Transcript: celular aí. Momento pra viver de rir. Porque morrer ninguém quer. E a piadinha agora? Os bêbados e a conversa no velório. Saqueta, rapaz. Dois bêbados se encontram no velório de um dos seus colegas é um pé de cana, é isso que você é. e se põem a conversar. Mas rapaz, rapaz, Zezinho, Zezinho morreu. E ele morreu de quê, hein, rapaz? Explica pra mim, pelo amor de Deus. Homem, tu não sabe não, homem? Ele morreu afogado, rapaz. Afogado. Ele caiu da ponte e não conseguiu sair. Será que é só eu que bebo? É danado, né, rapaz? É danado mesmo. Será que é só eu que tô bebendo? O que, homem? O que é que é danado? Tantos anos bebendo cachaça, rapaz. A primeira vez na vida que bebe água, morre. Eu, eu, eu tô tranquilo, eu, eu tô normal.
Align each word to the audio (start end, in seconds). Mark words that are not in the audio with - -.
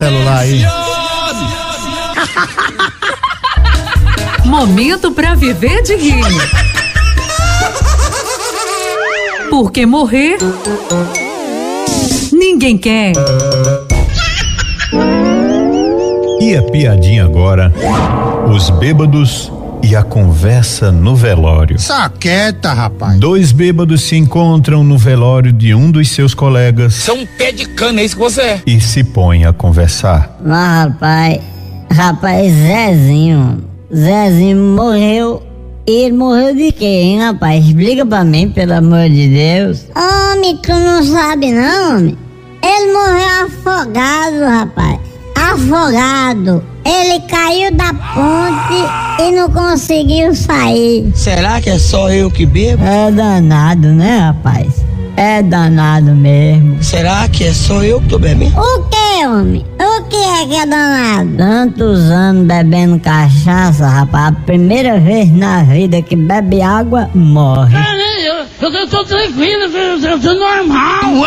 celular 0.00 0.38
aí. 0.38 0.62
Momento 4.46 5.10
pra 5.10 5.34
viver 5.34 5.82
de 5.82 5.96
rir. 5.96 6.22
Porque 9.50 9.84
morrer 9.84 10.38
ninguém 12.32 12.78
quer. 12.78 13.14
E 16.40 16.56
a 16.56 16.62
piadinha 16.62 17.24
agora? 17.24 17.74
Os 18.54 18.70
bêbados 18.70 19.50
e 19.82 19.94
a 19.96 20.02
conversa 20.02 20.90
no 20.90 21.14
velório. 21.14 21.78
Saqueta, 21.78 22.72
rapaz. 22.72 23.18
Dois 23.18 23.52
bêbados 23.52 24.02
se 24.02 24.16
encontram 24.16 24.82
no 24.84 24.98
velório 24.98 25.52
de 25.52 25.74
um 25.74 25.90
dos 25.90 26.10
seus 26.10 26.34
colegas 26.34 27.08
é 27.08 27.12
um 27.12 27.26
pé 27.26 27.52
de 27.52 27.66
cana, 27.66 28.00
é 28.00 28.04
isso 28.04 28.16
que 28.16 28.22
você 28.22 28.40
é. 28.40 28.62
e 28.66 28.80
se 28.80 29.02
põem 29.04 29.44
a 29.44 29.52
conversar. 29.52 30.36
Mas 30.44 30.84
rapaz, 30.84 31.40
rapaz, 31.90 32.52
Zezinho, 32.52 33.64
Zezinho 33.94 34.58
morreu. 34.76 35.42
E 35.86 36.04
ele 36.04 36.16
morreu 36.16 36.54
de 36.54 36.70
quê, 36.70 36.84
hein, 36.84 37.18
rapaz? 37.20 37.64
Explica 37.64 38.04
pra 38.04 38.22
mim, 38.22 38.50
pelo 38.50 38.74
amor 38.74 39.08
de 39.08 39.26
Deus. 39.28 39.86
Homem, 39.96 40.54
tu 40.58 40.68
não 40.70 41.02
sabe 41.02 41.50
não, 41.50 41.96
homem? 41.96 42.18
Ele 42.62 42.92
morreu 42.92 43.46
afogado, 43.46 44.44
rapaz. 44.44 44.97
Afogado. 45.58 46.62
Ele 46.84 47.20
caiu 47.28 47.74
da 47.74 47.92
ponte 47.92 49.22
e 49.22 49.32
não 49.32 49.50
conseguiu 49.50 50.32
sair. 50.32 51.10
Será 51.16 51.60
que 51.60 51.68
é 51.68 51.78
só 51.80 52.12
eu 52.12 52.30
que 52.30 52.46
bebo? 52.46 52.84
É 52.84 53.10
danado, 53.10 53.88
né, 53.88 54.18
rapaz? 54.18 54.84
É 55.16 55.42
danado 55.42 56.14
mesmo. 56.14 56.80
Será 56.80 57.28
que 57.28 57.42
é 57.42 57.52
só 57.52 57.82
eu 57.82 58.00
que 58.00 58.08
tô 58.08 58.20
bebendo? 58.20 58.56
O 58.56 58.82
que, 58.84 59.26
homem? 59.26 59.66
O 59.80 60.04
que 60.04 60.16
é 60.16 60.46
que 60.46 60.54
é 60.54 60.64
danado? 60.64 61.36
Tantos 61.36 62.08
anos 62.08 62.46
bebendo 62.46 63.00
cachaça, 63.00 63.88
rapaz. 63.88 64.28
A 64.28 64.32
primeira 64.46 65.00
vez 65.00 65.28
na 65.28 65.64
vida 65.64 66.00
que 66.00 66.14
bebe 66.14 66.62
água, 66.62 67.10
morre. 67.12 67.76
Eu, 68.24 68.68
eu, 68.68 68.72
eu 68.72 68.88
tô 68.88 69.04
tranquilo, 69.04 69.64
eu, 69.64 69.98
eu 69.98 70.20
tô 70.20 70.34
normal. 70.34 71.26